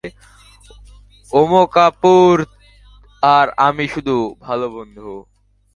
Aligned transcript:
ওম 1.31 1.51
কাপুর 1.67 2.35
আর 3.23 3.47
আমি 3.57 3.85
শুধু 3.87 4.15
ভাল 4.39 4.61
বন্ধু। 4.67 5.11